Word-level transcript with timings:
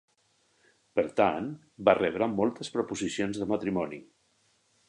Per 0.99 1.03
tant, 1.19 1.51
va 1.89 1.95
rebre 1.99 2.31
moltes 2.39 2.75
proposicions 2.79 3.41
de 3.43 3.51
matrimoni. 3.55 4.05